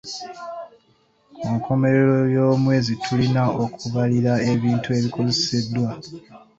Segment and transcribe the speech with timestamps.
[1.41, 5.89] Ku nkomerero y'omwezi tulina okubalirira ebintu ebikozeseddwa.